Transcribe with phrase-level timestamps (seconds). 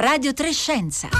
[0.00, 1.10] Radio Trescenza.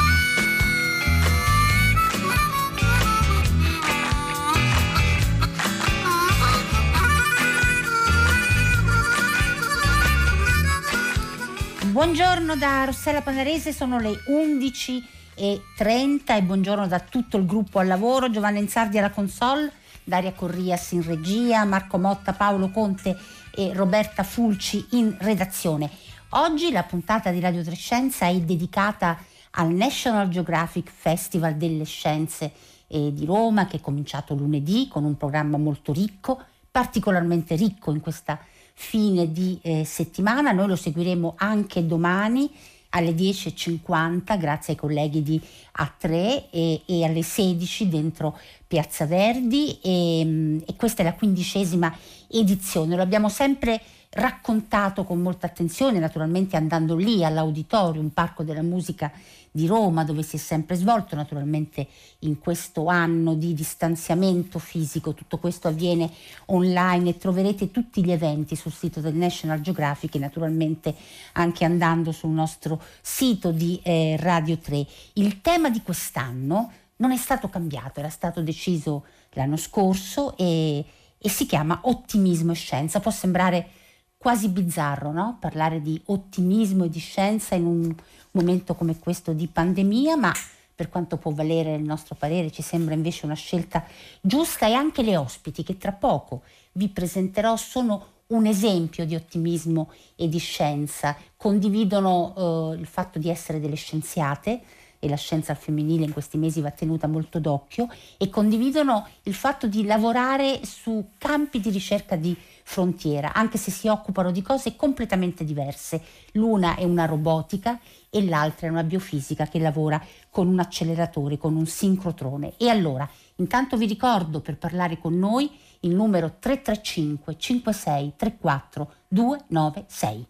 [11.85, 15.03] Buongiorno da Rossella Panarese, sono le 11.30
[15.37, 19.71] e buongiorno da tutto il gruppo al lavoro, Giovanna Insardi alla console,
[20.03, 23.15] Daria Corrias in regia, Marco Motta, Paolo Conte
[23.55, 26.10] e Roberta Fulci in redazione.
[26.35, 29.19] Oggi la puntata di Radio Trescenza è dedicata
[29.53, 32.53] al National Geographic Festival delle Scienze
[32.87, 37.99] eh, di Roma che è cominciato lunedì con un programma molto ricco, particolarmente ricco in
[37.99, 38.39] questa
[38.75, 40.53] fine di eh, settimana.
[40.53, 42.49] Noi lo seguiremo anche domani
[42.91, 45.41] alle 10.50 grazie ai colleghi di
[45.79, 51.95] A3 e, e alle 16 dentro Piazza Verdi e, mm, e questa è la quindicesima
[52.29, 52.97] edizione.
[52.97, 59.11] Lo abbiamo sempre raccontato con molta attenzione, naturalmente andando lì all'auditorium, Parco della Musica
[59.51, 61.89] di Roma, dove si è sempre svolto, naturalmente
[62.21, 66.11] in questo anno di distanziamento fisico, tutto questo avviene
[66.47, 70.95] online e troverete tutti gli eventi sul sito del National Geographic e naturalmente
[71.33, 74.87] anche andando sul nostro sito di eh, Radio 3.
[75.15, 80.85] Il tema di quest'anno non è stato cambiato, era stato deciso l'anno scorso e,
[81.19, 83.01] e si chiama ottimismo e scienza.
[83.01, 83.69] Può sembrare
[84.17, 85.39] quasi bizzarro no?
[85.41, 87.95] parlare di ottimismo e di scienza in un
[88.33, 90.33] momento come questo di pandemia, ma
[90.75, 93.85] per quanto può valere il nostro parere ci sembra invece una scelta
[94.21, 96.43] giusta e anche le ospiti che tra poco
[96.73, 103.29] vi presenterò sono un esempio di ottimismo e di scienza, condividono eh, il fatto di
[103.29, 104.63] essere delle scienziate,
[105.01, 109.67] e la scienza femminile in questi mesi va tenuta molto d'occhio e condividono il fatto
[109.67, 115.45] di lavorare su campi di ricerca di frontiera, anche se si occupano di cose completamente
[115.45, 116.01] diverse.
[116.33, 121.57] L'una è una robotica e l'altra è una biofisica che lavora con un acceleratore, con
[121.57, 122.53] un sincrotrone.
[122.59, 130.27] E allora, intanto vi ricordo per parlare con noi il numero 335 56 34 296.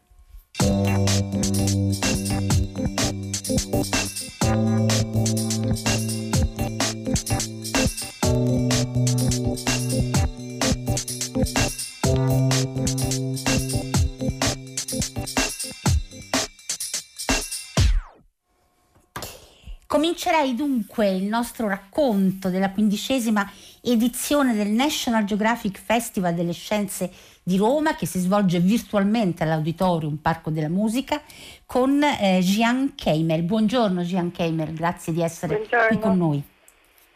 [20.31, 27.11] Comincerei dunque il nostro racconto della quindicesima edizione del National Geographic Festival delle Scienze
[27.43, 31.21] di Roma che si svolge virtualmente all'Auditorium Parco della Musica
[31.67, 33.43] con eh, Jean Keimer.
[33.43, 35.87] Buongiorno Jean Keimer, grazie di essere buongiorno.
[35.89, 36.43] qui con noi.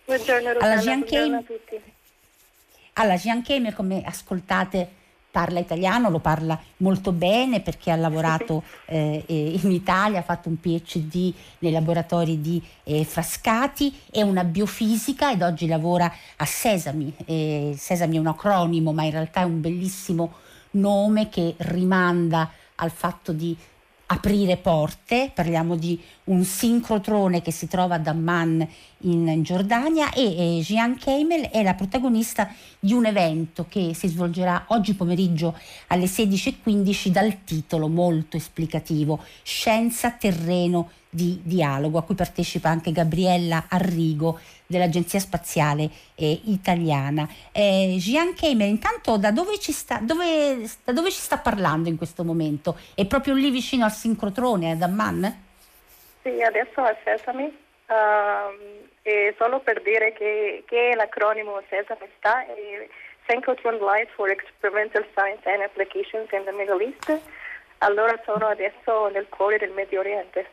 [0.07, 1.81] Buongiorno Rosanna, allora, Jean buongiorno a tutti.
[2.95, 4.91] Allora, Jean Keimer, come ascoltate
[5.35, 10.61] parla italiano, lo parla molto bene perché ha lavorato eh, in Italia, ha fatto un
[10.61, 17.13] PhD nei laboratori di eh, Frascati, è una biofisica ed oggi lavora a Sesami.
[17.25, 20.35] Eh, Sesami è un acronimo ma in realtà è un bellissimo
[20.73, 23.57] nome che rimanda al fatto di
[24.15, 28.67] aprire porte, parliamo di un sincrotrone che si trova ad Amman
[28.99, 32.49] in Giordania e, Jean Keimel è la protagonista
[32.79, 35.59] di un evento che si svolgerà oggi pomeriggio
[35.89, 43.67] alle 16.15 dal titolo molto esplicativo Scienza, terreno, di dialogo a cui partecipa anche Gabriella
[43.69, 47.29] Arrigo dell'Agenzia Spaziale eh, Italiana.
[47.53, 51.97] Eh, Jean Keimer, intanto da dove, ci sta, dove, da dove ci sta parlando in
[51.97, 52.77] questo momento?
[52.95, 55.43] È proprio lì vicino al sincrotrone ad Amman?
[56.23, 57.53] Sì, adesso a Sesame.
[57.87, 62.89] Uh, e solo per dire che, che l'acronimo Sesame sta è
[63.29, 67.21] Synchrotron Light for Experimental Science and Applications in the Middle East.
[67.79, 70.49] Allora sono adesso nel cuore del Medio Oriente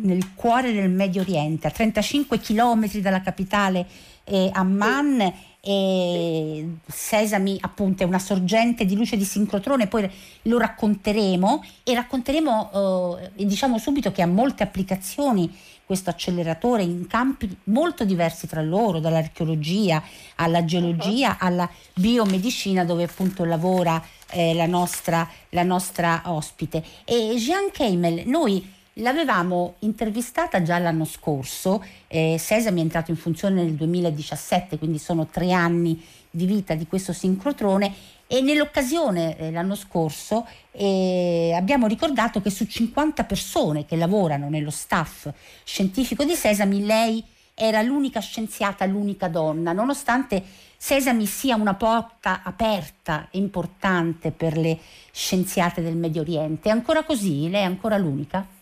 [0.00, 3.86] nel cuore del Medio Oriente, a 35 km dalla capitale
[4.24, 5.46] eh, Amman.
[5.60, 10.08] E Sesami appunto è una sorgente di luce di sincrotrone, poi
[10.42, 15.52] lo racconteremo e racconteremo eh, diciamo subito che ha molte applicazioni
[15.88, 20.02] questo acceleratore in campi molto diversi tra loro, dall'archeologia
[20.34, 26.84] alla geologia alla biomedicina dove appunto lavora eh, la, nostra, la nostra ospite.
[27.04, 33.62] E Jean Keimel, noi L'avevamo intervistata già l'anno scorso, eh, Sesami è entrato in funzione
[33.62, 37.94] nel 2017, quindi sono tre anni di vita di questo sincrotrone
[38.26, 44.70] e nell'occasione eh, l'anno scorso eh, abbiamo ricordato che su 50 persone che lavorano nello
[44.70, 45.28] staff
[45.62, 47.24] scientifico di Sesami lei
[47.54, 50.42] era l'unica scienziata, l'unica donna, nonostante
[50.76, 54.76] Sesami sia una porta aperta e importante per le
[55.12, 56.68] scienziate del Medio Oriente.
[56.68, 57.48] È ancora così?
[57.48, 58.57] Lei è ancora l'unica?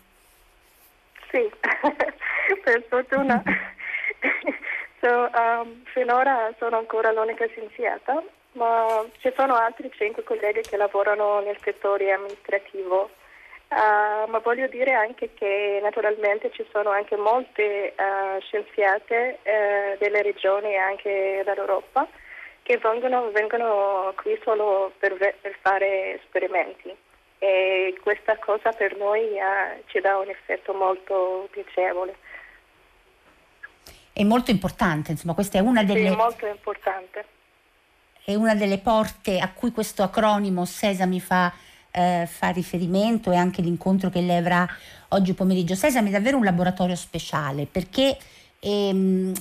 [1.29, 1.49] Sì,
[2.63, 3.41] per fortuna.
[5.01, 11.39] so, um, finora sono ancora l'unica scienziata, ma ci sono altri cinque colleghi che lavorano
[11.41, 13.09] nel settore amministrativo.
[13.69, 20.21] Uh, ma voglio dire anche che naturalmente ci sono anche molte uh, scienziate uh, delle
[20.21, 22.07] regioni e anche dall'Europa
[22.63, 26.95] che vengono, vengono qui solo per, per, fare esperimenti
[27.39, 29.21] e questa cosa per noi
[29.87, 32.15] ci dà un effetto molto piacevole.
[34.11, 36.09] È molto importante, insomma, questa è una delle...
[36.09, 37.25] Sì, molto importante.
[38.23, 41.53] È una delle porte a cui questo acronimo Sesami fa
[41.97, 44.67] eh, fa riferimento e anche l'incontro che lei avrà
[45.09, 45.73] oggi pomeriggio.
[45.73, 48.17] Sesame è davvero un laboratorio speciale perché
[48.59, 49.33] ehm,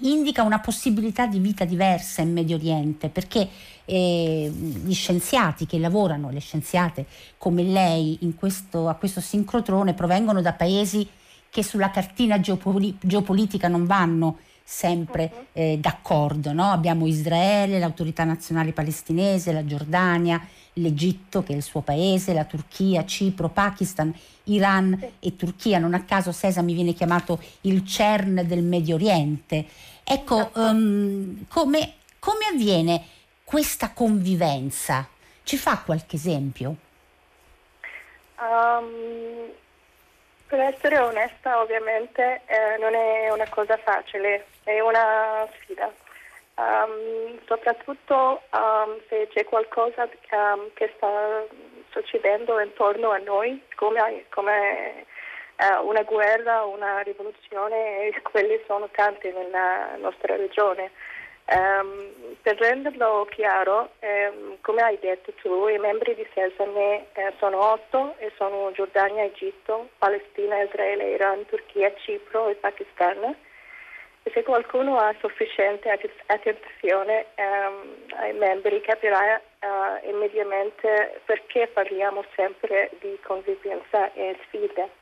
[0.00, 3.48] indica una possibilità di vita diversa in Medio Oriente perché
[3.90, 7.06] eh, gli scienziati che lavorano, le scienziate
[7.38, 11.08] come lei questo, a questo sincrotrone provengono da paesi
[11.48, 15.44] che sulla cartina geopoli- geopolitica non vanno sempre uh-huh.
[15.54, 16.52] eh, d'accordo.
[16.52, 16.70] No?
[16.70, 20.38] Abbiamo Israele, l'autorità nazionale palestinese, la Giordania,
[20.74, 24.14] l'Egitto che è il suo paese, la Turchia, Cipro, Pakistan,
[24.44, 25.78] Iran e Turchia.
[25.78, 29.64] Non a caso Sesami viene chiamato il CERN del Medio Oriente.
[30.04, 33.02] Ecco, um, come, come avviene
[33.48, 35.08] questa convivenza?
[35.42, 36.74] Ci fa qualche esempio?
[38.38, 39.50] Um,
[40.46, 45.90] per essere onesta, ovviamente eh, non è una cosa facile, è una sfida.
[46.56, 51.42] Um, soprattutto um, se c'è qualcosa um, che sta
[51.88, 55.06] succedendo intorno a noi, come, come
[55.56, 60.90] uh, una guerra, una rivoluzione, quelle sono tante nella nostra regione.
[61.50, 67.72] Um, per renderlo chiaro, um, come hai detto tu, i membri di Sesame eh, sono
[67.72, 73.34] otto e sono Giordania, Egitto, Palestina, Israele, Iran, Turchia, Cipro e Pakistan
[74.32, 75.90] se qualcuno ha sufficiente
[76.26, 84.97] attenzione um, ai membri capirà uh, immediatamente perché parliamo sempre di convivenza e sfide.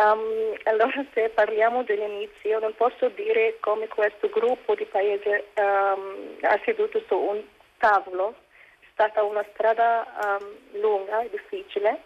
[0.00, 6.58] Um, allora se parliamo dell'inizio non posso dire come questo gruppo di paesi um, ha
[6.64, 7.42] seduto su un
[7.76, 8.34] tavolo,
[8.80, 10.38] è stata una strada
[10.72, 12.00] lunga e difficile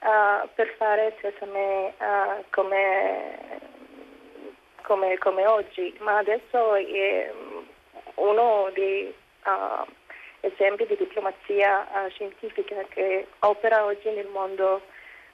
[0.00, 3.60] uh, per fare sesame uh, come
[4.82, 7.58] come, come oggi, ma adesso è mm,
[8.16, 9.12] uno dei
[9.44, 9.84] uh,
[10.40, 14.82] esempi di diplomazia scientifica che opera oggi nel mondo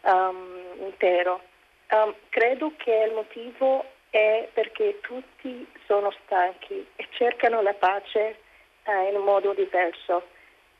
[0.03, 1.51] um, intero.
[1.93, 8.39] Um, credo che il motivo è perché tutti sono stanchi e cercano la pace
[8.85, 10.27] uh, in un modo diverso.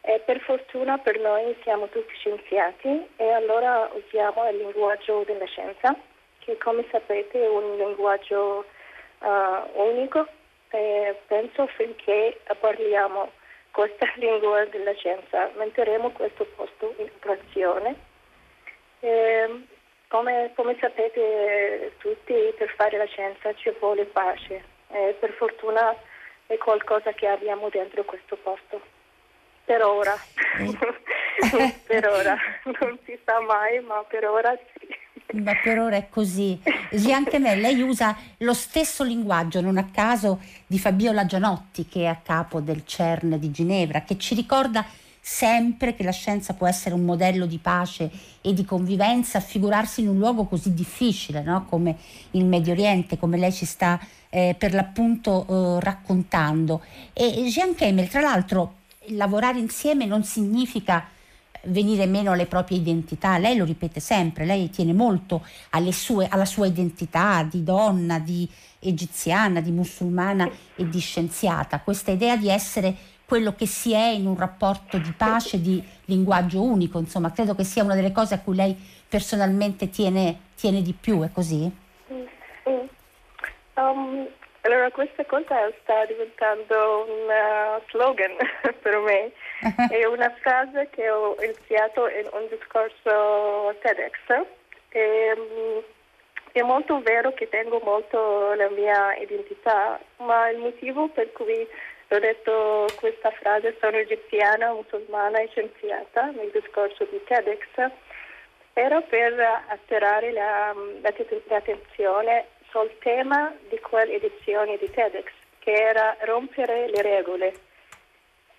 [0.01, 5.95] E per fortuna per noi siamo tutti scienziati e allora usiamo il linguaggio della scienza
[6.39, 8.65] che come sapete è un linguaggio
[9.19, 10.27] uh, unico
[10.71, 13.31] e penso finché parliamo
[13.71, 17.97] questa lingua della scienza metteremo questo posto in operazione.
[19.01, 19.67] E,
[20.13, 25.97] come, come, sapete tutti per fare la scienza ci vuole pace e per fortuna
[26.47, 28.79] è qualcosa che abbiamo dentro questo posto.
[29.65, 30.15] Per ora,
[31.87, 32.37] per ora,
[32.79, 35.01] non si sa mai, ma per ora sì.
[35.39, 36.61] Ma per ora è così.
[36.61, 42.21] Kemel, lei usa lo stesso linguaggio, non a caso, di Fabiola Gianotti, che è a
[42.23, 44.85] capo del CERN di Ginevra, che ci ricorda
[45.25, 48.11] sempre che la scienza può essere un modello di pace
[48.41, 51.65] e di convivenza, figurarsi in un luogo così difficile no?
[51.67, 51.97] come
[52.33, 55.47] il Medio Oriente, come lei ci sta eh, per l'appunto
[55.79, 56.83] eh, raccontando.
[57.13, 58.79] E Jean Kemel, tra l'altro,
[59.11, 61.07] lavorare insieme non significa
[61.67, 63.39] venire meno alle proprie identità.
[63.39, 65.47] Lei lo ripete sempre, lei tiene molto
[65.91, 68.49] sue, alla sua identità di donna, di
[68.81, 71.79] egiziana, di musulmana e di scienziata.
[71.79, 72.97] Questa idea di essere
[73.33, 77.65] quello che si è in un rapporto di pace, di linguaggio unico, insomma, credo che
[77.65, 78.77] sia una delle cose a cui lei
[79.09, 81.73] personalmente tiene, tiene di più, è così?
[83.73, 84.29] Um,
[84.61, 88.37] allora questa cosa sta diventando un uh, slogan
[88.83, 89.33] per me,
[89.89, 94.47] è una frase che ho iniziato in un discorso TEDx.
[94.91, 95.83] E, um,
[96.53, 101.67] è molto vero che tengo molto la mia identità, ma il motivo per cui
[102.15, 107.91] ho detto questa frase sono egiziana, musulmana e scienziata nel discorso di TEDx
[108.75, 109.39] era per
[109.69, 110.75] attirare la,
[111.49, 117.55] l'attenzione sul tema di quell'edizione di TEDx, che era rompere le regole.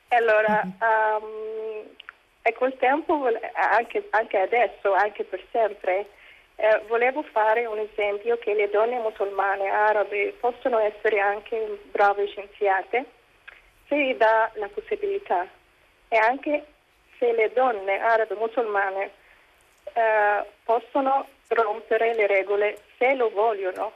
[0.10, 1.84] Allora, um,
[2.44, 6.08] a quel tempo, anche, anche, adesso, anche per sempre,
[6.56, 13.22] eh, volevo fare un esempio che le donne musulmane arabe possono essere anche brave scienziate
[13.88, 15.48] se gli dà la possibilità
[16.08, 16.66] e anche
[17.18, 19.12] se le donne arabe musulmane
[19.94, 23.94] eh, possono rompere le regole se lo vogliono.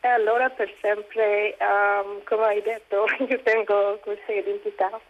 [0.00, 5.00] E allora per sempre, um, come hai detto, io tengo questa identità.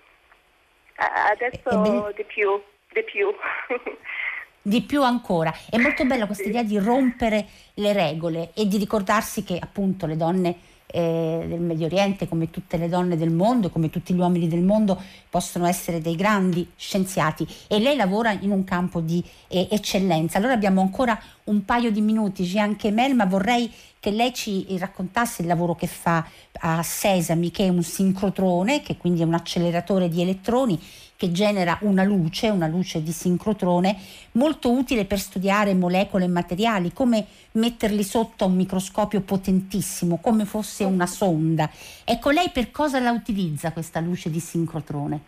[0.97, 2.61] Adesso di più,
[2.92, 3.28] di più.
[4.62, 5.52] di più ancora.
[5.70, 10.16] È molto bella questa idea di rompere le regole e di ricordarsi che appunto le
[10.16, 10.56] donne
[10.90, 14.62] eh, del Medio Oriente, come tutte le donne del mondo, come tutti gli uomini del
[14.62, 20.38] mondo, possono essere dei grandi scienziati e lei lavora in un campo di eh, eccellenza.
[20.38, 23.70] Allora abbiamo ancora un paio di minuti, Gian Mel, ma vorrei
[24.00, 26.25] che lei ci raccontasse il lavoro che fa
[26.61, 30.80] a Sesami, che è un sincrotrone, che quindi è un acceleratore di elettroni
[31.18, 33.99] che genera una luce, una luce di sincrotrone,
[34.32, 40.44] molto utile per studiare molecole e materiali, come metterli sotto a un microscopio potentissimo, come
[40.44, 41.68] fosse una sonda.
[42.04, 45.27] Ecco, lei per cosa la utilizza questa luce di sincrotrone?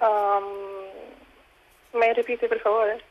[0.00, 3.02] Um, mi ripeti per favore?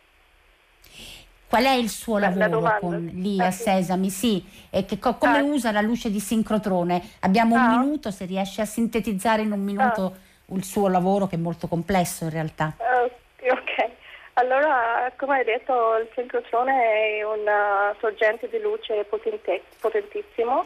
[1.48, 4.10] Qual è il suo la, lavoro la con, lì a Sesami?
[4.10, 5.44] Sì, e che, come ah.
[5.44, 7.02] usa la luce di sincrotrone?
[7.22, 7.60] Abbiamo ah.
[7.60, 11.40] un minuto, se riesce a sintetizzare in un minuto ah il suo lavoro che è
[11.40, 12.74] molto complesso in realtà.
[12.78, 13.12] Uh,
[13.50, 13.90] ok,
[14.34, 20.66] allora come hai detto il sincrotrone è una sorgente di luce potente, potentissimo,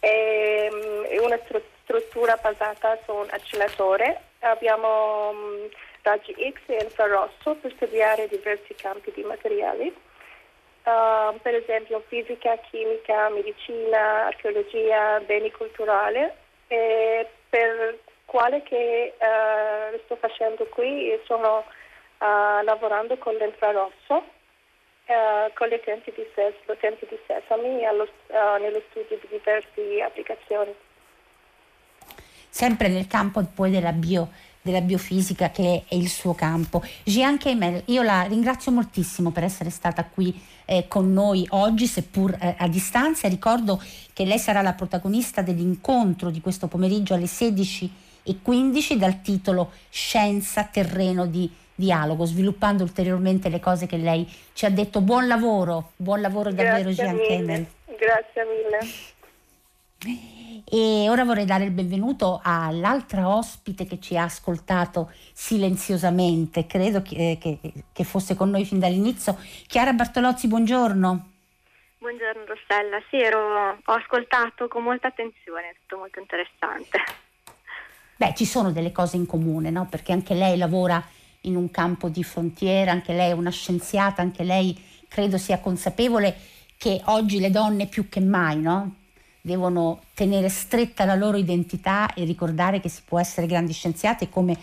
[0.00, 0.68] è,
[1.08, 1.70] è, una struttura
[2.40, 5.68] basata su un acceleratore, abbiamo um,
[6.02, 9.94] raggi X e infrarosso per studiare diversi campi di materiali.
[10.84, 16.28] Uh, per esempio fisica, chimica, medicina, archeologia, beni culturali.
[16.66, 25.68] E per quale che uh, sto facendo qui sono uh, lavorando con l'infrarosso, uh, con
[25.68, 28.08] le utenti di, ses- di Sesami allo,
[28.58, 30.74] nello studio di diverse applicazioni.
[32.54, 34.28] Sempre nel campo poi della, bio,
[34.60, 36.84] della biofisica che è il suo campo.
[37.02, 42.36] Gian Kemel, io la ringrazio moltissimo per essere stata qui eh, con noi oggi, seppur
[42.38, 43.26] eh, a distanza.
[43.26, 43.82] Ricordo
[44.12, 47.90] che lei sarà la protagonista dell'incontro di questo pomeriggio alle 16
[48.22, 54.66] e 15 dal titolo Scienza, terreno di dialogo, sviluppando ulteriormente le cose che lei ci
[54.66, 55.00] ha detto.
[55.00, 57.66] Buon lavoro, buon lavoro davvero Gian Kennel.
[57.86, 60.40] Grazie mille.
[60.68, 67.38] E ora vorrei dare il benvenuto all'altra ospite che ci ha ascoltato silenziosamente, credo che,
[67.40, 67.58] che,
[67.92, 69.38] che fosse con noi fin dall'inizio.
[69.66, 71.30] Chiara Bartolozzi, buongiorno.
[71.98, 77.00] Buongiorno Rossella, sì, ero, ho ascoltato con molta attenzione, è tutto molto interessante.
[78.16, 79.86] Beh, ci sono delle cose in comune, no?
[79.86, 81.02] Perché anche lei lavora
[81.42, 84.76] in un campo di frontiera, anche lei è una scienziata, anche lei
[85.08, 86.36] credo sia consapevole
[86.76, 88.96] che oggi le donne più che mai, no?
[89.44, 94.56] Devono tenere stretta la loro identità e ricordare che si può essere grandi scienziate come,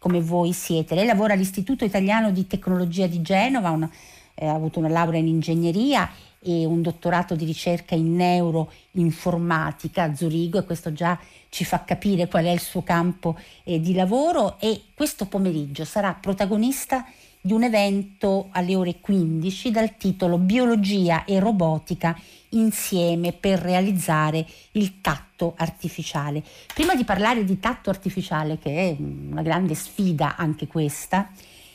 [0.00, 0.96] come voi siete.
[0.96, 3.88] Lei lavora all'Istituto Italiano di Tecnologia di Genova, una,
[4.34, 6.10] eh, ha avuto una laurea in ingegneria
[6.40, 11.16] e un dottorato di ricerca in neuroinformatica a Zurigo e questo già
[11.48, 16.12] ci fa capire qual è il suo campo eh, di lavoro e questo pomeriggio sarà
[16.12, 17.06] protagonista
[17.46, 22.18] di un evento alle ore 15 dal titolo Biologia e robotica
[22.50, 26.42] insieme per realizzare il tatto artificiale.
[26.72, 31.28] Prima di parlare di tatto artificiale, che è una grande sfida anche questa,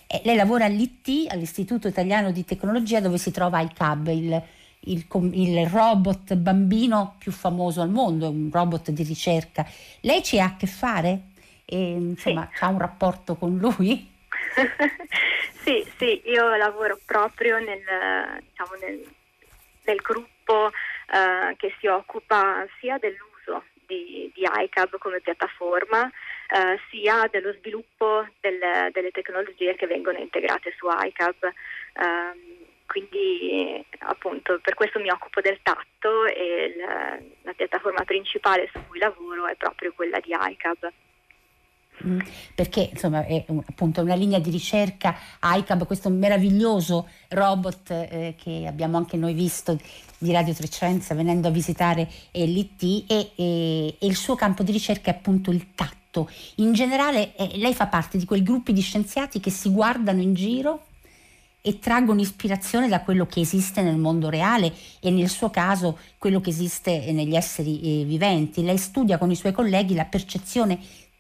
[0.08, 4.44] eh, lei lavora all'IT, all'Istituto Italiano di Tecnologia, dove si trova ICAB, il
[4.84, 9.68] il, il, robot bambino più famoso al mondo, un robot di ricerca.
[10.00, 11.24] Lei ci ha a che fare?
[11.66, 12.64] E, insomma, sì.
[12.64, 14.10] ha un rapporto con lui?
[15.70, 17.84] sì, sì, io lavoro proprio nel,
[18.50, 19.06] diciamo, nel,
[19.84, 20.72] nel gruppo
[21.14, 28.28] eh, che si occupa sia dell'uso di, di iCab come piattaforma, eh, sia dello sviluppo
[28.40, 31.44] del, delle tecnologie che vengono integrate su iCab.
[31.44, 32.58] Eh,
[32.88, 38.98] quindi appunto per questo mi occupo del tatto e la, la piattaforma principale su cui
[38.98, 40.92] lavoro è proprio quella di ICAB.
[42.06, 42.20] Mm,
[42.56, 48.66] perché insomma è un, appunto una linea di ricerca ICAB, questo meraviglioso robot eh, che
[48.66, 49.78] abbiamo anche noi visto
[50.18, 54.72] di Radio Treccenza venendo a visitare eh, l'IT e, e, e, il suo campo di
[54.72, 56.30] ricerca è appunto il tatto.
[56.56, 60.34] In generale eh, lei fa parte di quei gruppi di scienziati che si guardano in
[60.34, 60.86] giro
[61.62, 66.40] e traggono ispirazione da quello che esiste nel mondo reale e nel suo caso quello
[66.40, 68.64] che esiste negli esseri eh, viventi.
[68.64, 70.80] Lei studia con i suoi colleghi la percezione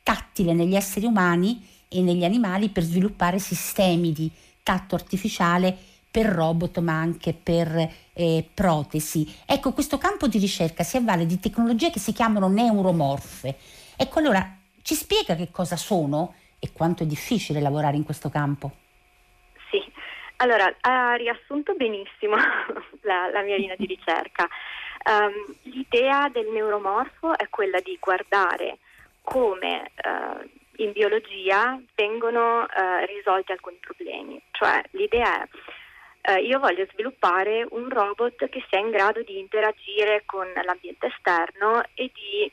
[0.09, 4.27] tattile negli esseri umani e negli animali per sviluppare sistemi di
[4.63, 5.77] tatto artificiale
[6.09, 9.31] per robot ma anche per eh, protesi.
[9.45, 13.55] Ecco, questo campo di ricerca si avvale di tecnologie che si chiamano neuromorfe.
[13.95, 14.43] Ecco, allora
[14.81, 18.71] ci spiega che cosa sono e quanto è difficile lavorare in questo campo?
[19.69, 19.79] Sì,
[20.37, 22.35] allora ha riassunto benissimo
[23.01, 24.49] la, la mia linea di ricerca.
[25.05, 28.79] Um, l'idea del neuromorfo è quella di guardare
[29.29, 35.47] come uh, in biologia vengono uh, risolti alcuni problemi, cioè l'idea è
[36.33, 41.83] uh, io voglio sviluppare un robot che sia in grado di interagire con l'ambiente esterno
[41.93, 42.51] e di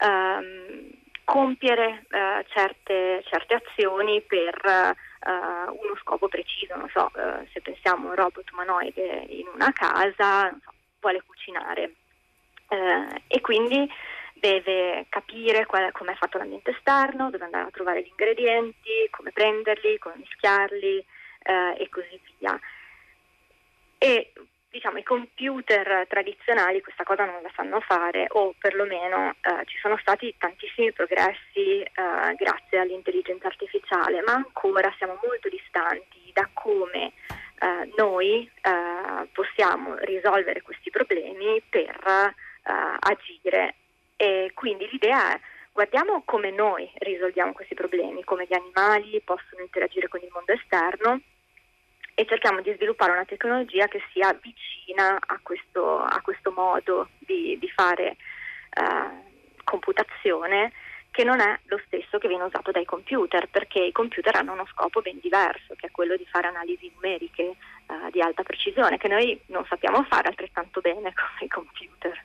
[0.00, 0.90] um,
[1.24, 8.06] compiere uh, certe, certe, azioni per uh, uno scopo preciso, non so, uh, se pensiamo
[8.06, 11.92] a un robot umanoide in una casa, so, vuole cucinare.
[13.28, 13.90] E quindi
[14.40, 19.98] deve capire come è fatto l'ambiente esterno, dove andare a trovare gli ingredienti, come prenderli,
[19.98, 21.04] come mischiarli
[21.40, 22.58] e così via.
[23.96, 24.32] E
[24.70, 29.96] diciamo, i computer tradizionali questa cosa non la sanno fare o perlomeno eh, ci sono
[29.98, 31.90] stati tantissimi progressi eh,
[32.36, 37.12] grazie all'intelligenza artificiale, ma ancora siamo molto distanti da come
[37.60, 42.32] eh, noi eh, possiamo risolvere questi problemi per eh,
[43.00, 43.74] agire.
[44.20, 45.40] E quindi l'idea è
[45.72, 51.20] guardiamo come noi risolviamo questi problemi, come gli animali possono interagire con il mondo esterno
[52.14, 57.56] e cerchiamo di sviluppare una tecnologia che sia vicina a questo, a questo modo di,
[57.60, 58.16] di fare
[58.70, 60.72] eh, computazione
[61.12, 64.66] che non è lo stesso che viene usato dai computer, perché i computer hanno uno
[64.66, 69.08] scopo ben diverso, che è quello di fare analisi numeriche eh, di alta precisione, che
[69.08, 72.24] noi non sappiamo fare altrettanto bene come i computer.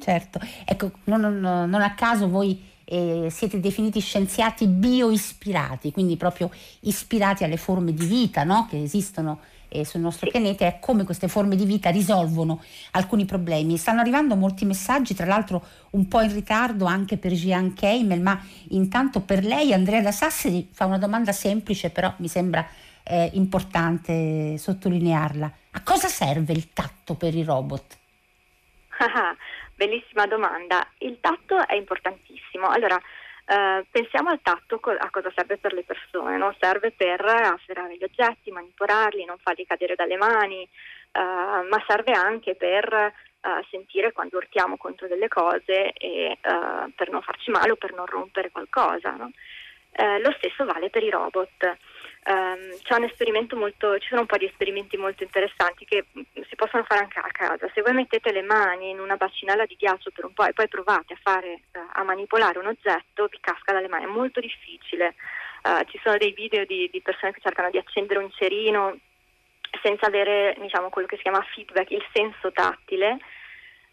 [0.00, 6.50] Certo, ecco, non, non, non a caso voi eh, siete definiti scienziati bioispirati, quindi proprio
[6.80, 8.66] ispirati alle forme di vita no?
[8.68, 13.26] che esistono eh, sul nostro pianeta e a come queste forme di vita risolvono alcuni
[13.26, 13.76] problemi.
[13.76, 18.40] Stanno arrivando molti messaggi, tra l'altro un po' in ritardo anche per Gian Keimel, ma
[18.70, 22.66] intanto per lei Andrea da Sasseri fa una domanda semplice, però mi sembra
[23.02, 25.52] eh, importante sottolinearla.
[25.72, 27.96] A cosa serve il tatto per i robot?
[29.78, 30.84] Bellissima domanda.
[30.98, 32.66] Il tatto è importantissimo.
[32.66, 33.00] Allora,
[33.46, 36.52] eh, pensiamo al tatto co- a cosa serve per le persone, no?
[36.58, 42.56] serve per afferrare gli oggetti, manipolarli, non farli cadere dalle mani, eh, ma serve anche
[42.56, 43.12] per eh,
[43.70, 48.06] sentire quando urtiamo contro delle cose e eh, per non farci male o per non
[48.06, 49.12] rompere qualcosa.
[49.12, 49.30] No?
[49.92, 51.76] Eh, lo stesso vale per i robot.
[52.28, 52.76] Um,
[53.56, 57.18] molto, ci sono un po' di esperimenti molto interessanti che mm, si possono fare anche
[57.18, 57.70] a casa.
[57.72, 60.68] Se voi mettete le mani in una bacinella di ghiaccio per un po' e poi
[60.68, 65.14] provate a, fare, uh, a manipolare un oggetto, vi casca dalle mani, è molto difficile.
[65.62, 68.98] Uh, ci sono dei video di, di, persone che cercano di accendere un cerino
[69.82, 73.16] senza avere diciamo, quello che si chiama feedback, il senso tattile,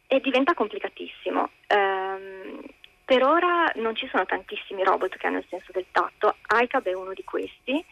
[0.07, 1.49] e diventa complicatissimo.
[1.69, 2.61] Um,
[3.05, 6.93] per ora non ci sono tantissimi robot che hanno il senso del tatto, iCab è
[6.93, 7.85] uno di questi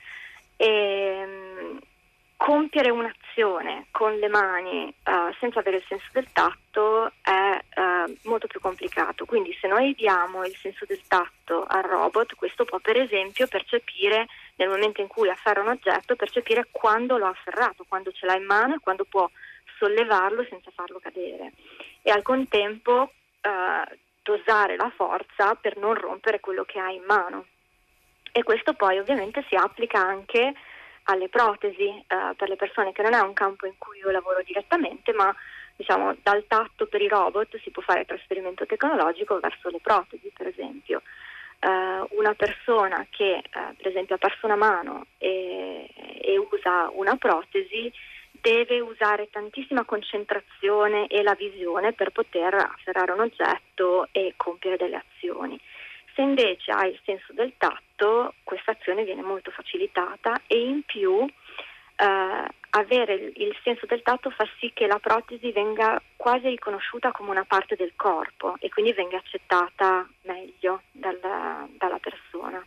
[0.56, 1.80] e ehm,
[2.44, 8.48] compiere un'azione con le mani uh, senza avere il senso del tatto è uh, molto
[8.48, 9.24] più complicato.
[9.24, 14.28] Quindi se noi diamo il senso del tatto al robot, questo può per esempio percepire
[14.56, 18.46] nel momento in cui afferra un oggetto, percepire quando l'ho afferrato, quando ce l'ha in
[18.46, 19.30] mano e quando può
[19.78, 21.54] sollevarlo senza farlo cadere.
[22.02, 27.46] E al contempo uh, dosare la forza per non rompere quello che ha in mano
[28.34, 30.54] e questo poi ovviamente si applica anche
[31.04, 34.42] alle protesi eh, per le persone che non è un campo in cui io lavoro
[34.44, 35.34] direttamente, ma
[35.76, 40.48] diciamo dal tatto per i robot si può fare trasferimento tecnologico verso le protesi, per
[40.48, 41.04] esempio.
[41.60, 47.16] Uh, una persona che uh, per esempio ha perso una mano e, e, usa una
[47.16, 47.90] protesi
[48.32, 55.02] deve usare tantissima concentrazione e la visione per poter afferrare un oggetto e compiere delle
[55.06, 55.58] azioni.
[56.16, 61.26] Se invece hai il senso del tatto, questa azione viene molto facilitata e in più
[61.96, 67.12] eh, avere il, il, senso del tatto fa sì che la protesi venga quasi riconosciuta
[67.12, 72.66] come una parte del corpo e quindi venga accettata meglio dalla, dalla persona.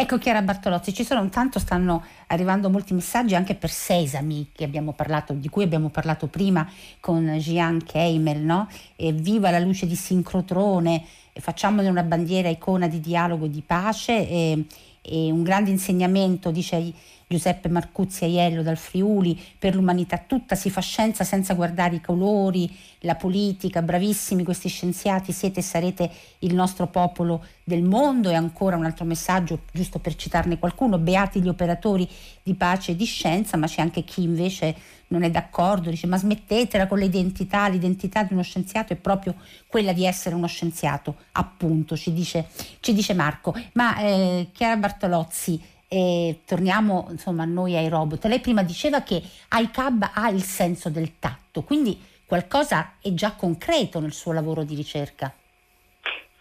[0.00, 4.48] Ecco Chiara Bartolozzi, ci sono intanto stanno arrivando molti messaggi anche per Sesami
[4.92, 6.66] parlato, di cui abbiamo parlato prima
[7.00, 8.66] con Gian Keimel, no?
[8.96, 14.26] E viva la luce di sincrotrone, facciamone una bandiera icona di dialogo e di pace
[14.26, 14.64] e,
[15.02, 16.92] e un grande insegnamento, dice
[17.26, 20.18] Giuseppe Marcuzzi Aiello dal Friuli, per l'umanità.
[20.18, 25.62] Tutta si fa scienza senza guardare i colori, la politica, bravissimi questi scienziati, siete e
[25.62, 26.10] sarete
[26.40, 28.30] il nostro popolo del mondo.
[28.30, 32.08] E ancora un altro messaggio, giusto per citarne qualcuno, beati gli operatori
[32.42, 34.74] di pace e di scienza, ma c'è anche chi invece
[35.10, 39.34] non è d'accordo, dice ma smettetela con l'identità, l'identità di uno scienziato è proprio
[39.66, 42.48] quella di essere uno scienziato, appunto, ci dice,
[42.80, 43.54] ci dice Marco.
[43.74, 48.24] Ma eh, Chiara Bartolozzi, eh, torniamo insomma noi ai robot.
[48.26, 49.20] Lei prima diceva che
[49.50, 54.76] iCab ha il senso del tatto, quindi qualcosa è già concreto nel suo lavoro di
[54.76, 55.34] ricerca.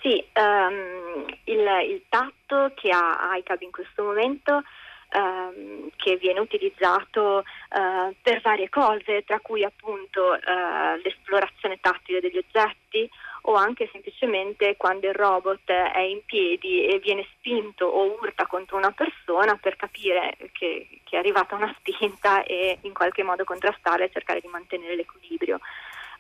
[0.01, 4.61] Sì, um, il, il, tatto che ha iCab in questo momento
[5.09, 12.37] ehm, che viene utilizzato eh, per varie cose, tra cui appunto eh, l'esplorazione tattile degli
[12.37, 13.09] oggetti
[13.43, 18.77] o anche semplicemente quando il robot è in piedi e viene spinto o urta contro
[18.77, 24.05] una persona per capire che, che è arrivata una spinta e in qualche modo contrastare
[24.05, 25.59] e cercare di mantenere l'equilibrio.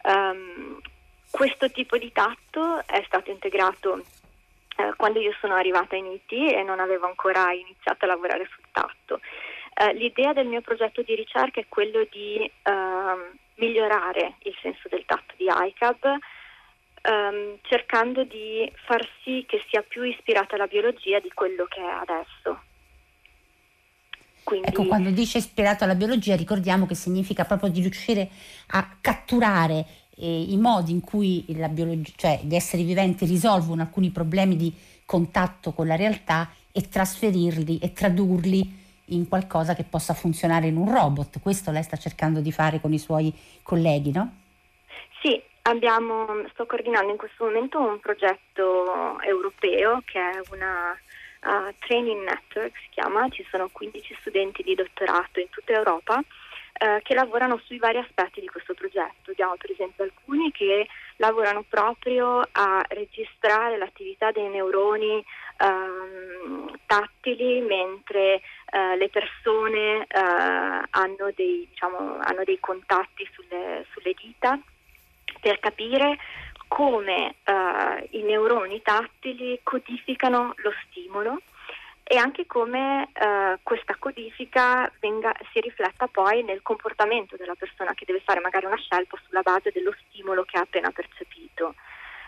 [0.03, 0.79] Um,
[1.29, 4.01] questo tipo di tatto è stato integrato
[4.79, 8.63] eh, quando io sono arrivata in IT e non avevo ancora iniziato a lavorare sul
[8.71, 9.19] tatto.
[9.73, 15.03] Eh, l'idea del mio progetto di ricerca è quello di ehm, migliorare il senso del
[15.05, 16.17] tatto di ICAB
[17.01, 21.91] ehm, cercando di far sì che sia più ispirata alla biologia di quello che è
[22.01, 22.61] adesso.
[24.43, 24.67] Quindi...
[24.67, 28.29] Ecco, quando dice ispirato alla biologia ricordiamo che significa proprio di riuscire
[28.67, 29.85] a catturare
[30.19, 34.73] eh, i modi in cui biologia, cioè gli esseri viventi risolvono alcuni problemi di
[35.05, 40.91] contatto con la realtà e trasferirli e tradurli in qualcosa che possa funzionare in un
[40.93, 41.39] robot.
[41.39, 44.35] Questo lei sta cercando di fare con i suoi colleghi, no?
[45.21, 52.23] Sì, abbiamo, sto coordinando in questo momento un progetto europeo che è una uh, training
[52.23, 56.21] network, si chiama, ci sono 15 studenti di dottorato in tutta Europa
[56.81, 59.31] eh, che lavorano sui vari aspetti di questo progetto.
[59.31, 60.87] Abbiamo per esempio alcuni che
[61.17, 65.23] lavorano proprio a registrare l'attività dei neuroni
[65.57, 70.19] ehm, tattili mentre eh, le persone eh,
[70.89, 74.57] hanno, dei, diciamo, hanno, dei, contatti sulle, sulle, dita
[75.41, 76.17] per capire
[76.69, 81.41] come eh, i neuroni tattili codificano lo stimolo
[82.11, 88.03] e anche come eh, questa codifica venga, si rifletta poi nel comportamento della persona che
[88.03, 91.75] deve fare magari una scelta sulla base dello stimolo che ha appena percepito.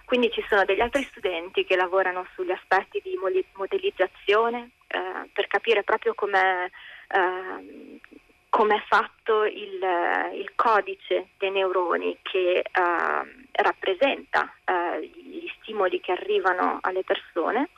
[0.06, 3.18] Quindi ci sono degli altri studenti che lavorano sugli aspetti di
[3.56, 6.70] modellizzazione eh, per capire proprio com'è,
[7.08, 8.00] eh,
[8.50, 9.84] com'è fatto il,
[10.36, 12.66] il, codice dei neuroni che eh,
[13.54, 14.54] rappresenta
[15.02, 17.70] gli stimoli che arrivano alle persone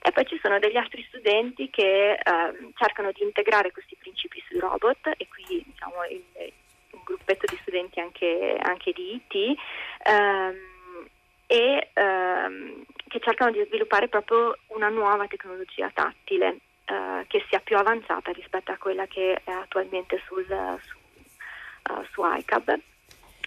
[0.00, 2.20] e poi ci sono degli altri studenti che eh,
[2.74, 6.22] cercano di integrare questi principi sui robot e qui diciamo il,
[6.92, 9.58] un gruppetto di studenti anche, anche di IT
[10.04, 10.56] ehm,
[11.46, 17.76] e ehm, che cercano di sviluppare proprio una nuova tecnologia tattile eh, che sia più
[17.76, 20.96] avanzata rispetto a quella che è attualmente sul, su,
[21.92, 22.78] uh, su iCab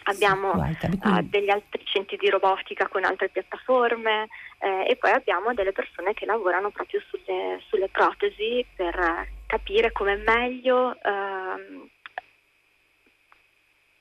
[0.10, 4.28] abbiamo uh, degli altri centri di robotica con altre piattaforme
[4.60, 10.16] eh, e poi abbiamo delle persone che lavorano proprio sulle, sulle protesi per capire come
[10.16, 11.88] meglio uh,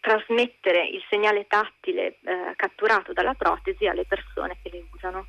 [0.01, 5.27] trasmettere il segnale tattile eh, catturato dalla protesi alle persone che le usano.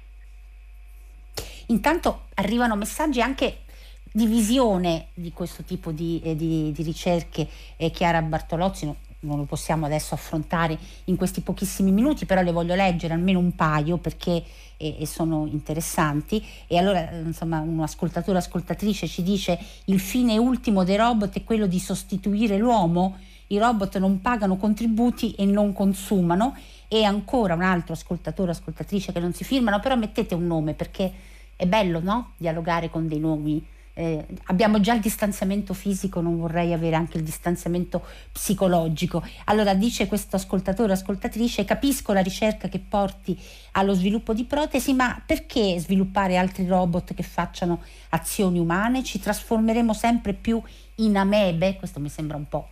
[1.67, 3.63] Intanto arrivano messaggi anche
[4.11, 7.47] di visione di questo tipo di, eh, di, di ricerche.
[7.77, 12.75] Eh, Chiara Bartolozzi, non lo possiamo adesso affrontare in questi pochissimi minuti, però le voglio
[12.75, 14.43] leggere almeno un paio perché
[14.77, 16.43] e, sono interessanti.
[16.67, 21.43] E allora, insomma, un ascoltatore o ascoltatrice ci dice il fine ultimo dei robot è
[21.43, 23.17] quello di sostituire l'uomo.
[23.47, 26.55] I robot non pagano contributi e non consumano.
[26.87, 30.73] E ancora un altro ascoltatore o ascoltatrice che non si firmano, però mettete un nome
[30.73, 31.11] perché
[31.55, 32.31] è bello, no?
[32.37, 37.23] Dialogare con dei nomi eh, abbiamo già il distanziamento fisico, non vorrei avere anche il
[37.23, 39.23] distanziamento psicologico.
[39.45, 43.37] Allora dice questo ascoltatore o ascoltatrice, capisco la ricerca che porti
[43.71, 49.03] allo sviluppo di protesi, ma perché sviluppare altri robot che facciano azioni umane?
[49.03, 50.61] Ci trasformeremo sempre più
[50.95, 51.75] in amebe?
[51.75, 52.69] Questo mi sembra un po'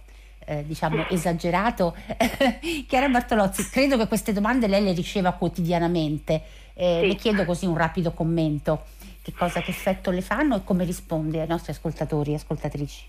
[0.47, 1.95] eh, diciamo esagerato.
[2.87, 6.41] Chiara Bartolozzi, credo che queste domande lei le riceva quotidianamente.
[6.73, 7.07] Eh, sì.
[7.07, 8.85] Le chiedo così un rapido commento
[9.27, 13.05] che cosa, che effetto le fanno e come risponde ai nostri ascoltatori e ascoltatrici?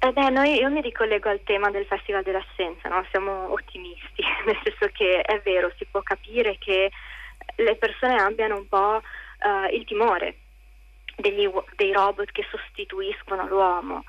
[0.00, 3.02] Eh beh, noi, io mi ricollego al tema del Festival della Scienza, no?
[3.10, 6.90] siamo ottimisti, nel senso che è vero, si può capire che
[7.56, 10.36] le persone abbiano un po' uh, il timore
[11.16, 14.04] degli, dei robot che sostituiscono l'uomo,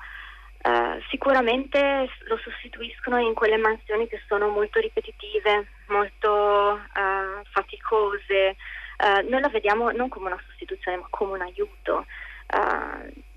[0.64, 8.56] Uh, sicuramente lo sostituiscono in quelle mansioni che sono molto ripetitive, molto uh, faticose.
[8.98, 12.06] Uh, noi la vediamo non come una sostituzione ma come un aiuto.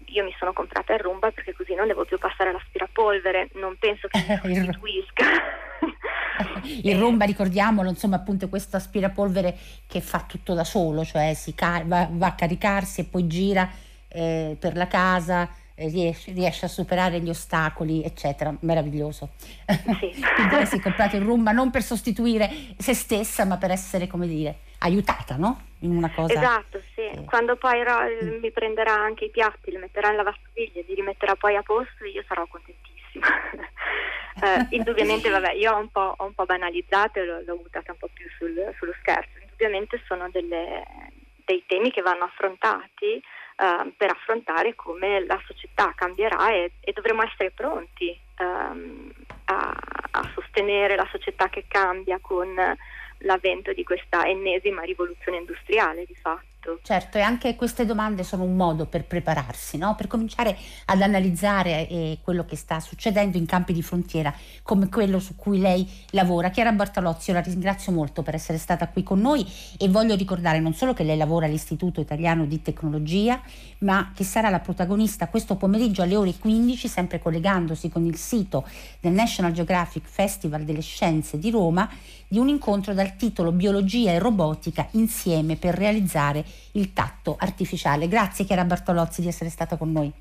[0.05, 4.07] io mi sono comprata il rumba perché così non devo più passare l'aspirapolvere, non penso
[4.07, 5.25] che mi sostituisca.
[6.83, 9.55] il rumba, ricordiamolo, insomma, appunto questo aspirapolvere
[9.87, 13.69] che fa tutto da solo, cioè ca- va, va, a caricarsi e poi gira
[14.07, 18.55] eh, per la casa riesce, riesce, a superare gli ostacoli, eccetera.
[18.61, 19.29] Meraviglioso.
[19.65, 20.23] Sì.
[20.35, 24.27] Quindi si è comprato il Roomba non per sostituire se stessa, ma per essere, come
[24.27, 25.61] dire, aiutata, no?
[25.79, 26.33] In una cosa.
[26.33, 27.01] Esatto, sì.
[27.01, 27.23] Eh.
[27.25, 28.39] Quando poi mm.
[28.39, 32.23] mi prenderà anche i piatti, li metterà in lavastoviglie, li rimetterà poi a posto, io
[32.27, 33.27] sarò contentissima.
[34.41, 37.91] eh, indubbiamente, vabbè, io ho un po', ho un po banalizzato e l'ho, l'ho buttata
[37.91, 39.37] un po' più sul, sullo scherzo.
[39.41, 40.83] Indubbiamente sono delle,
[41.45, 43.21] dei temi che vanno affrontati
[43.57, 49.11] uh, per affrontare come la società cambierà e, e dovremo essere pronti um,
[49.45, 49.73] a,
[50.11, 52.53] a, sostenere la società che cambia con
[53.19, 56.79] l'avvento di questa ennesima rivoluzione industriale di fatto certo.
[56.83, 59.95] Certo, e anche queste domande sono un modo per prepararsi, no?
[59.95, 65.19] per cominciare ad analizzare eh, quello che sta succedendo in campi di frontiera, come quello
[65.19, 66.49] su cui lei lavora.
[66.49, 69.45] Chiara Bartolozzi, io la ringrazio molto per essere stata qui con noi
[69.77, 73.39] e voglio ricordare non solo che lei lavora all'Istituto Italiano di Tecnologia,
[73.79, 78.65] ma che sarà la protagonista questo pomeriggio alle ore 15, sempre collegandosi con il sito
[78.99, 81.89] del National Geographic Festival delle Scienze di Roma,
[82.27, 88.07] di un incontro dal titolo Biologia e robotica insieme per realizzare il tatto artificiale.
[88.07, 90.11] Grazie Chiara Bartolozzi di essere stata con noi.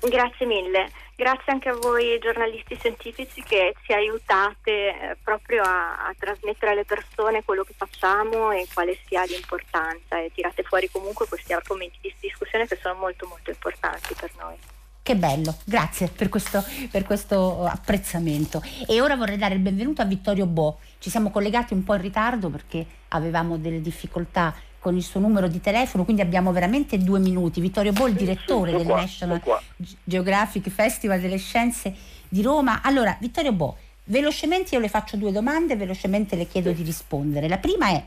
[0.00, 6.14] Grazie mille, grazie anche a voi giornalisti scientifici che ci aiutate eh, proprio a, a,
[6.18, 11.54] trasmettere alle persone quello che facciamo e quale sia l'importanza e tirate fuori comunque questi
[11.54, 14.56] argomenti di discussione che sono molto molto importanti per noi.
[15.02, 18.60] Che bello, grazie per questo, per questo, apprezzamento.
[18.88, 20.80] E ora vorrei dare il benvenuto a Vittorio Bo.
[20.98, 24.52] Ci siamo collegati un po' in ritardo perché avevamo delle difficoltà
[24.86, 27.60] con il suo numero di telefono, quindi abbiamo veramente due minuti.
[27.60, 29.42] Vittorio Boll, direttore del qua, National
[30.04, 31.92] Geographic Festival delle Scienze
[32.28, 32.82] di Roma.
[32.82, 36.76] Allora, Vittorio Bo, velocemente io le faccio due domande, velocemente le chiedo sì.
[36.76, 37.48] di rispondere.
[37.48, 38.04] La prima è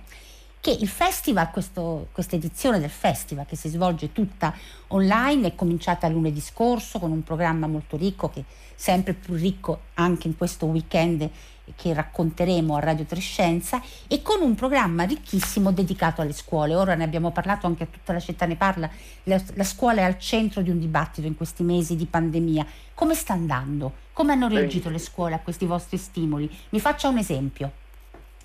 [0.61, 4.55] che il festival, questa edizione del festival che si svolge tutta
[4.87, 10.27] online è cominciata lunedì scorso con un programma molto ricco che sempre più ricco anche
[10.27, 11.29] in questo weekend
[11.75, 16.75] che racconteremo a Radio Trescenza e con un programma ricchissimo dedicato alle scuole.
[16.75, 18.89] Ora ne abbiamo parlato, anche tutta la città ne parla,
[19.23, 22.65] la, la scuola è al centro di un dibattito in questi mesi di pandemia.
[22.93, 23.93] Come sta andando?
[24.13, 26.49] Come hanno reagito le scuole a questi vostri stimoli?
[26.69, 27.71] Mi faccia un esempio.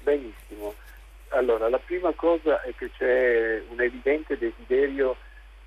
[0.03, 0.75] Benissimo.
[1.31, 5.17] Allora, la prima cosa è che c'è un evidente desiderio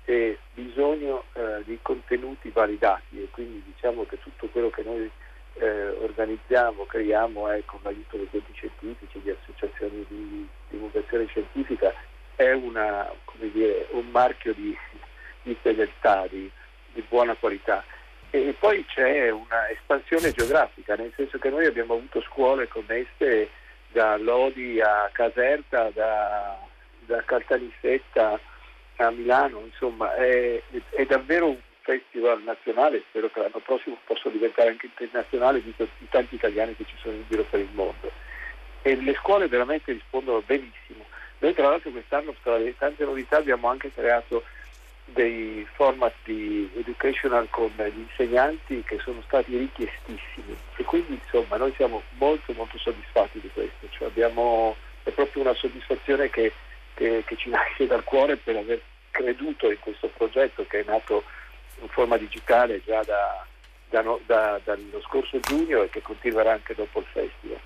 [0.06, 5.10] e bisogno eh, di contenuti validati e quindi diciamo che tutto quello che noi
[5.58, 11.92] eh, organizziamo, creiamo eh, con l'aiuto degli enti scientifici, di associazioni di divulgazione scientifica,
[12.34, 14.76] è una, dire, un marchio di,
[15.42, 16.50] di fedeltà, di,
[16.92, 17.84] di buona qualità.
[18.30, 23.48] E poi c'è una espansione geografica, nel senso che noi abbiamo avuto scuole connesse
[23.90, 26.58] da Lodi a Caserta, da,
[27.06, 28.38] da Caltanissetta
[28.96, 34.68] a Milano, insomma è, è davvero un festival nazionale, spero che l'anno prossimo possa diventare
[34.68, 38.12] anche internazionale, visto i tanti italiani che ci sono in giro per il mondo.
[38.82, 41.06] E le scuole veramente rispondono benissimo.
[41.38, 44.44] Noi tra l'altro quest'anno, tra le tante novità, abbiamo anche creato
[45.06, 51.72] dei format di educational con gli insegnanti che sono stati richiestissimi e quindi insomma noi
[51.76, 56.52] siamo molto molto soddisfatti di questo, cioè abbiamo, è proprio una soddisfazione che,
[56.92, 61.24] che, che ci nasce dal cuore per aver creduto in questo progetto che è nato
[61.80, 63.44] in forma digitale già da,
[63.90, 67.58] da, da, dallo scorso giugno e che continuerà anche dopo il festival.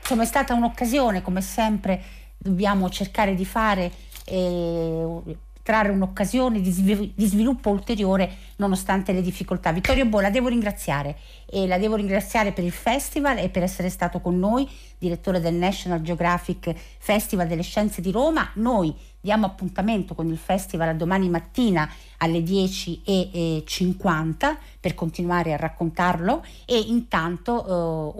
[0.00, 2.00] Insomma è stata un'occasione, come sempre
[2.38, 3.90] dobbiamo cercare di fare
[4.24, 5.36] eh,
[5.66, 9.72] trarre un'occasione di, svil- di, sviluppo ulteriore nonostante le difficoltà.
[9.72, 13.88] Vittorio Bo, la devo ringraziare e la devo ringraziare per il festival e per essere
[13.88, 18.48] stato con noi, direttore del National Geographic Festival delle Scienze di Roma.
[18.54, 18.94] Noi
[19.26, 26.78] diamo appuntamento con il festival a domani mattina alle 10.50 per continuare a raccontarlo e
[26.78, 27.72] intanto eh,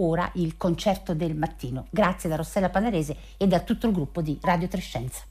[0.03, 1.87] ora il concerto del mattino.
[1.91, 5.27] Grazie da Rossella Panarese e da tutto il gruppo di Radio Trescenza.